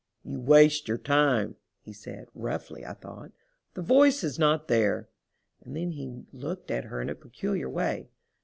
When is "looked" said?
6.33-6.71